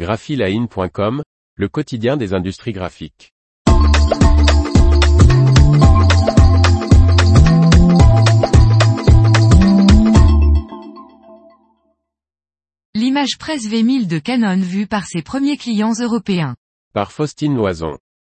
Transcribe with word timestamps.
graphiline.com, 0.00 1.22
le 1.56 1.68
quotidien 1.68 2.16
des 2.16 2.32
industries 2.32 2.72
graphiques. 2.72 3.34
L'image 12.94 13.36
presse 13.38 13.68
V1000 13.68 14.06
de 14.06 14.18
Canon 14.18 14.56
vue 14.56 14.86
par 14.86 15.04
ses 15.04 15.20
premiers 15.20 15.58
clients 15.58 15.92
européens. 16.00 16.56
Par 16.94 17.12
Faustine 17.12 17.54
Loison. 17.54 17.98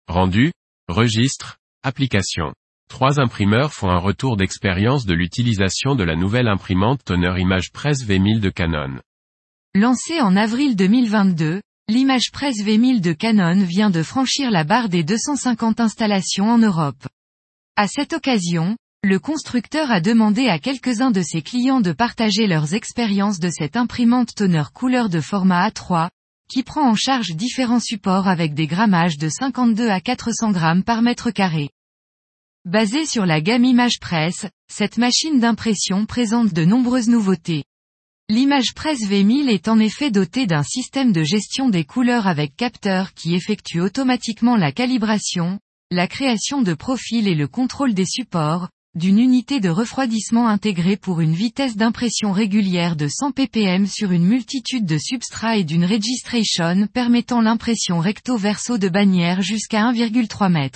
Rendu, 0.09 0.53
registre, 0.89 1.59
application. 1.83 2.55
Trois 2.89 3.21
imprimeurs 3.21 3.75
font 3.75 3.91
un 3.91 3.99
retour 3.99 4.39
d'expérience 4.39 5.05
de 5.05 5.13
l'utilisation 5.13 5.95
de 5.95 6.05
la 6.05 6.17
nouvelle 6.17 6.49
imprimante 6.49 7.05
Toner 7.05 7.39
Image 7.39 7.71
Presse 7.71 8.07
V1000 8.07 8.41
de 8.41 8.49
Canon. 8.49 9.01
Lancée 9.77 10.21
en 10.21 10.35
avril 10.35 10.75
2022, 10.75 11.63
l'image 11.89 12.33
presse 12.33 12.57
V1000 12.57 13.01
de 13.01 13.13
Canon 13.13 13.63
vient 13.63 13.91
de 13.91 14.03
franchir 14.03 14.51
la 14.51 14.65
barre 14.65 14.89
des 14.89 15.05
250 15.05 15.79
installations 15.79 16.51
en 16.51 16.59
Europe. 16.59 17.07
À 17.77 17.87
cette 17.87 18.13
occasion, 18.13 18.77
le 19.05 19.21
constructeur 19.21 19.93
a 19.93 20.01
demandé 20.01 20.49
à 20.49 20.59
quelques-uns 20.59 21.13
de 21.13 21.23
ses 21.23 21.41
clients 21.41 21.81
de 21.81 21.93
partager 21.93 22.49
leurs 22.49 22.75
expériences 22.75 23.39
de 23.39 23.49
cette 23.49 23.77
imprimante 23.77 24.35
toner 24.35 24.65
couleur 24.75 25.09
de 25.09 25.21
format 25.21 25.69
A3, 25.69 26.09
qui 26.51 26.65
prend 26.65 26.91
en 26.91 26.97
charge 26.97 27.37
différents 27.37 27.79
supports 27.79 28.27
avec 28.27 28.55
des 28.55 28.67
grammages 28.67 29.19
de 29.19 29.29
52 29.29 29.89
à 29.89 30.01
400 30.01 30.51
grammes 30.51 30.83
par 30.83 31.01
mètre 31.01 31.31
carré. 31.31 31.71
Basée 32.65 33.07
sur 33.07 33.25
la 33.25 33.41
gamme 33.41 33.65
Image 33.65 34.01
Press, 34.01 34.49
cette 34.69 34.99
machine 34.99 35.39
d'impression 35.39 36.07
présente 36.07 36.53
de 36.53 36.65
nombreuses 36.65 37.09
nouveautés. 37.09 37.63
L'image 38.31 38.75
Press 38.77 39.01
V1000 39.01 39.49
est 39.49 39.67
en 39.67 39.81
effet 39.81 40.13
dotée 40.13 40.47
d'un 40.47 40.63
système 40.63 41.11
de 41.11 41.25
gestion 41.25 41.69
des 41.69 41.83
couleurs 41.83 42.29
avec 42.29 42.55
capteur 42.55 43.13
qui 43.13 43.35
effectue 43.35 43.81
automatiquement 43.81 44.55
la 44.55 44.71
calibration, 44.71 45.59
la 45.91 46.07
création 46.07 46.63
de 46.63 46.75
profils 46.75 47.27
et 47.27 47.35
le 47.35 47.49
contrôle 47.49 47.93
des 47.93 48.07
supports, 48.07 48.69
d'une 48.95 49.19
unité 49.19 49.59
de 49.59 49.69
refroidissement 49.69 50.47
intégrée 50.47 50.97
pour 50.97 51.21
une 51.21 51.35
vitesse 51.35 51.75
d'impression 51.75 52.31
régulière 52.31 52.95
de 52.95 53.09
100 53.09 53.33
ppm 53.33 53.89
sur 53.89 54.13
une 54.13 54.27
multitude 54.27 54.87
de 54.87 54.97
substrats 54.97 55.57
et 55.57 55.65
d'une 55.65 55.85
registration 55.85 56.87
permettant 56.87 57.41
l'impression 57.41 57.99
recto-verso 57.99 58.79
de 58.79 58.89
bannières 58.89 59.43
jusqu'à 59.43 59.91
1,3 59.91 60.57
m. 60.57 60.71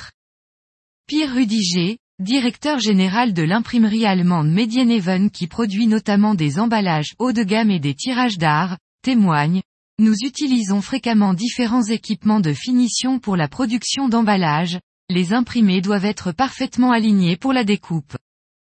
Pierre 1.06 1.32
Rudiger, 1.32 1.98
directeur 2.20 2.78
général 2.78 3.32
de 3.32 3.42
l'imprimerie 3.42 4.06
allemande 4.06 4.48
Medieneven 4.48 5.30
qui 5.30 5.48
produit 5.48 5.88
notamment 5.88 6.36
des 6.36 6.60
emballages 6.60 7.14
haut 7.18 7.32
de 7.32 7.42
gamme 7.42 7.72
et 7.72 7.80
des 7.80 7.94
tirages 7.94 8.38
d'art, 8.38 8.78
témoigne, 9.02 9.62
nous 9.98 10.14
utilisons 10.22 10.80
fréquemment 10.80 11.34
différents 11.34 11.82
équipements 11.82 12.38
de 12.38 12.52
finition 12.52 13.18
pour 13.18 13.36
la 13.36 13.48
production 13.48 14.08
d'emballages, 14.08 14.78
les 15.10 15.32
imprimés 15.32 15.80
doivent 15.80 16.04
être 16.04 16.30
parfaitement 16.30 16.92
alignés 16.92 17.36
pour 17.36 17.52
la 17.52 17.64
découpe. 17.64 18.16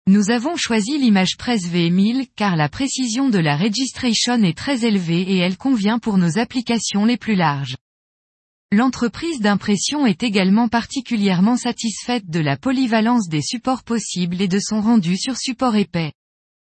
Nous 0.08 0.30
avons 0.30 0.56
choisi 0.56 0.98
l'image 0.98 1.36
presse 1.36 1.68
V1000 1.68 2.26
car 2.34 2.56
la 2.56 2.68
précision 2.68 3.28
de 3.28 3.38
la 3.38 3.56
registration 3.56 4.42
est 4.42 4.58
très 4.58 4.84
élevée 4.84 5.22
et 5.22 5.38
elle 5.38 5.56
convient 5.56 6.00
pour 6.00 6.18
nos 6.18 6.38
applications 6.38 7.04
les 7.04 7.16
plus 7.16 7.36
larges. 7.36 7.76
L'entreprise 8.70 9.40
d'impression 9.40 10.04
est 10.06 10.22
également 10.22 10.68
particulièrement 10.68 11.56
satisfaite 11.56 12.28
de 12.28 12.40
la 12.40 12.58
polyvalence 12.58 13.28
des 13.28 13.40
supports 13.40 13.82
possibles 13.82 14.42
et 14.42 14.48
de 14.48 14.58
son 14.58 14.82
rendu 14.82 15.16
sur 15.16 15.38
support 15.38 15.74
épais. 15.76 16.12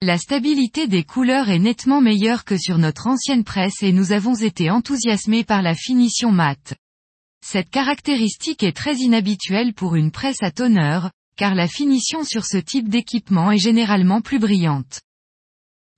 La 0.02 0.17
stabilité 0.17 0.88
des 0.88 1.03
couleurs 1.03 1.50
est 1.50 1.59
nettement 1.59 2.00
meilleure 2.00 2.45
que 2.45 2.58
sur 2.58 2.78
notre 2.78 3.08
ancienne 3.08 3.44
presse 3.44 3.83
et 3.83 3.92
nous 3.92 4.14
avons 4.14 4.36
été 4.36 4.70
enthousiasmés 4.70 5.44
par 5.44 5.61
la 5.61 5.75
finition 5.75 6.31
mate. 6.31 6.75
Cette 7.45 7.70
caractéristique 7.70 8.64
est 8.64 8.76
très 8.76 8.95
inhabituelle 8.95 9.73
pour 9.73 9.95
une 9.95 10.11
presse 10.11 10.42
à 10.42 10.52
tonneur, 10.52 11.11
car 11.36 11.55
la 11.55 11.67
finition 11.67 12.23
sur 12.23 12.45
ce 12.45 12.58
type 12.58 12.88
d'équipement 12.88 13.52
est 13.52 13.58
généralement 13.58 14.21
plus 14.21 14.39
brillante. 14.39 15.02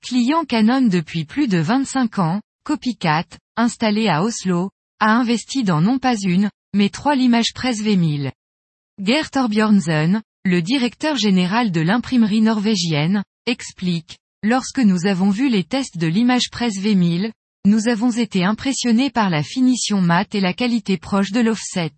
Client 0.01 0.43
Canon 0.43 0.81
depuis 0.81 1.25
plus 1.25 1.47
de 1.47 1.59
25 1.59 2.17
ans, 2.19 2.41
Copycat, 2.63 3.25
installé 3.55 4.07
à 4.07 4.23
Oslo, 4.23 4.71
a 4.99 5.11
investi 5.11 5.63
dans 5.63 5.81
non 5.81 5.99
pas 5.99 6.15
une, 6.15 6.49
mais 6.73 6.89
trois 6.89 7.15
l'image 7.15 7.53
presse 7.53 7.81
V1000. 7.81 8.31
Gert 8.99 9.29
le 10.45 10.61
directeur 10.61 11.15
général 11.15 11.71
de 11.71 11.81
l'imprimerie 11.81 12.41
norvégienne, 12.41 13.23
explique, 13.45 14.17
lorsque 14.43 14.79
nous 14.79 15.05
avons 15.05 15.29
vu 15.29 15.49
les 15.49 15.63
tests 15.63 15.97
de 15.97 16.07
l'image 16.07 16.49
presse 16.51 16.77
V1000, 16.77 17.31
nous 17.65 17.87
avons 17.87 18.11
été 18.11 18.43
impressionnés 18.43 19.09
par 19.09 19.29
la 19.29 19.41
finition 19.41 20.01
mate 20.01 20.35
et 20.35 20.41
la 20.41 20.53
qualité 20.53 20.97
proche 20.97 21.31
de 21.31 21.39
l'offset. 21.39 21.93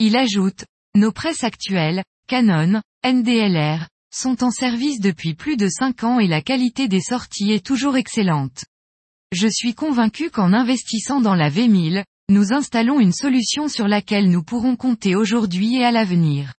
Il 0.00 0.16
ajoute, 0.16 0.64
nos 0.96 1.12
presses 1.12 1.44
actuelles, 1.44 2.02
Canon, 2.26 2.82
NDLR, 3.06 3.86
sont 4.12 4.42
en 4.42 4.50
service 4.50 5.00
depuis 5.00 5.34
plus 5.34 5.56
de 5.56 5.68
5 5.68 6.02
ans 6.04 6.18
et 6.18 6.26
la 6.26 6.42
qualité 6.42 6.88
des 6.88 7.00
sorties 7.00 7.52
est 7.52 7.64
toujours 7.64 7.96
excellente. 7.96 8.64
Je 9.32 9.46
suis 9.46 9.74
convaincu 9.74 10.30
qu'en 10.30 10.54
investissant 10.54 11.20
dans 11.20 11.34
la 11.34 11.50
V1000, 11.50 12.04
nous 12.30 12.52
installons 12.54 12.98
une 12.98 13.12
solution 13.12 13.68
sur 13.68 13.86
laquelle 13.86 14.30
nous 14.30 14.42
pourrons 14.42 14.74
compter 14.74 15.16
aujourd'hui 15.16 15.76
et 15.76 15.84
à 15.84 15.90
l'avenir. 15.90 16.54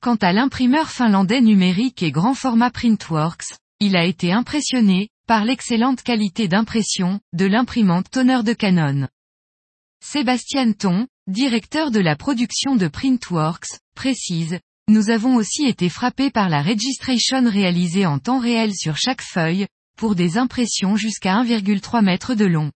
Quant 0.00 0.16
à 0.16 0.32
l'imprimeur 0.32 0.90
finlandais 0.90 1.42
numérique 1.42 2.02
et 2.02 2.12
grand 2.12 2.34
format 2.34 2.70
Printworks, 2.70 3.56
il 3.80 3.94
a 3.94 4.06
été 4.06 4.32
impressionné, 4.32 5.10
par 5.26 5.44
l'excellente 5.44 6.02
qualité 6.02 6.48
d'impression, 6.48 7.20
de 7.34 7.44
l'imprimante 7.44 8.10
Toner 8.10 8.42
de 8.42 8.54
Canon. 8.54 9.08
Sébastien 10.02 10.72
Thon, 10.72 11.06
directeur 11.26 11.90
de 11.90 12.00
la 12.00 12.16
production 12.16 12.76
de 12.76 12.88
Printworks, 12.88 13.80
précise, 13.94 14.60
nous 14.88 15.10
avons 15.10 15.34
aussi 15.34 15.66
été 15.66 15.88
frappés 15.88 16.30
par 16.30 16.48
la 16.48 16.62
registration 16.62 17.50
réalisée 17.50 18.06
en 18.06 18.18
temps 18.18 18.38
réel 18.38 18.72
sur 18.74 18.96
chaque 18.96 19.22
feuille, 19.22 19.66
pour 19.96 20.14
des 20.14 20.38
impressions 20.38 20.96
jusqu'à 20.96 21.42
1,3 21.42 22.06
m 22.06 22.36
de 22.36 22.44
long. 22.44 22.70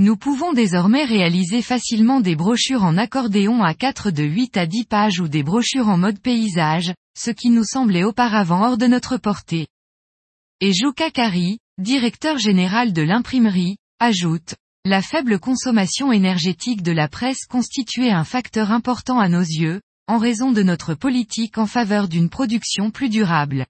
Nous 0.00 0.16
pouvons 0.16 0.52
désormais 0.52 1.04
réaliser 1.04 1.60
facilement 1.60 2.20
des 2.20 2.36
brochures 2.36 2.84
en 2.84 2.96
accordéon 2.96 3.64
à 3.64 3.74
4 3.74 4.12
de 4.12 4.22
8 4.22 4.56
à 4.56 4.66
10 4.66 4.84
pages 4.84 5.18
ou 5.18 5.26
des 5.26 5.42
brochures 5.42 5.88
en 5.88 5.98
mode 5.98 6.20
paysage, 6.20 6.94
ce 7.18 7.32
qui 7.32 7.50
nous 7.50 7.64
semblait 7.64 8.04
auparavant 8.04 8.64
hors 8.64 8.78
de 8.78 8.86
notre 8.86 9.16
portée. 9.16 9.66
Et 10.60 10.72
Jouka 10.72 11.10
Kari, 11.10 11.58
directeur 11.78 12.38
général 12.38 12.92
de 12.92 13.02
l'imprimerie, 13.02 13.76
ajoute, 13.98 14.54
la 14.84 15.02
faible 15.02 15.40
consommation 15.40 16.12
énergétique 16.12 16.82
de 16.82 16.92
la 16.92 17.08
presse 17.08 17.46
constituait 17.46 18.10
un 18.10 18.24
facteur 18.24 18.70
important 18.70 19.18
à 19.18 19.28
nos 19.28 19.40
yeux, 19.40 19.80
en 20.06 20.18
raison 20.18 20.52
de 20.52 20.62
notre 20.62 20.94
politique 20.94 21.58
en 21.58 21.66
faveur 21.66 22.08
d'une 22.08 22.30
production 22.30 22.90
plus 22.90 23.08
durable. 23.08 23.66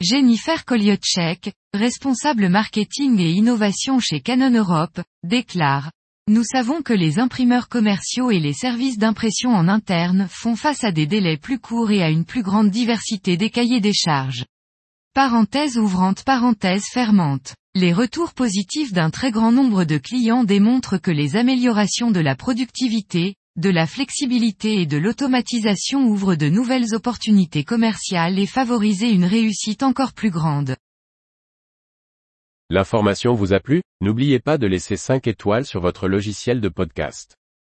Jennifer 0.00 0.64
Koliotchek, 0.64 1.52
responsable 1.74 2.48
marketing 2.48 3.18
et 3.18 3.32
innovation 3.32 3.98
chez 3.98 4.20
Canon 4.20 4.52
Europe, 4.52 5.00
déclare 5.24 5.90
Nous 6.28 6.44
savons 6.44 6.82
que 6.82 6.92
les 6.92 7.18
imprimeurs 7.18 7.68
commerciaux 7.68 8.30
et 8.30 8.38
les 8.38 8.52
services 8.52 8.96
d'impression 8.96 9.50
en 9.50 9.66
interne 9.66 10.28
font 10.30 10.54
face 10.54 10.84
à 10.84 10.92
des 10.92 11.08
délais 11.08 11.36
plus 11.36 11.58
courts 11.58 11.90
et 11.90 12.00
à 12.00 12.10
une 12.10 12.24
plus 12.24 12.44
grande 12.44 12.70
diversité 12.70 13.36
des 13.36 13.50
cahiers 13.50 13.80
des 13.80 13.92
charges. 13.92 14.44
Parenthèse 15.14 15.78
ouvrante 15.78 16.22
parenthèse 16.22 16.84
fermante. 16.92 17.56
Les 17.74 17.92
retours 17.92 18.34
positifs 18.34 18.92
d'un 18.92 19.10
très 19.10 19.32
grand 19.32 19.50
nombre 19.50 19.82
de 19.82 19.98
clients 19.98 20.44
démontrent 20.44 20.98
que 20.98 21.10
les 21.10 21.34
améliorations 21.34 22.12
de 22.12 22.20
la 22.20 22.36
productivité, 22.36 23.34
de 23.58 23.70
la 23.70 23.86
flexibilité 23.86 24.80
et 24.80 24.86
de 24.86 24.96
l'automatisation 24.96 26.06
ouvrent 26.06 26.36
de 26.36 26.48
nouvelles 26.48 26.94
opportunités 26.94 27.64
commerciales 27.64 28.38
et 28.38 28.46
favorisent 28.46 29.02
une 29.02 29.24
réussite 29.24 29.82
encore 29.82 30.12
plus 30.12 30.30
grande. 30.30 30.76
L'information 32.70 33.34
vous 33.34 33.52
a 33.52 33.60
plu? 33.60 33.82
N'oubliez 34.00 34.38
pas 34.38 34.58
de 34.58 34.66
laisser 34.66 34.96
5 34.96 35.26
étoiles 35.26 35.64
sur 35.64 35.80
votre 35.80 36.06
logiciel 36.06 36.60
de 36.60 36.68
podcast. 36.68 37.37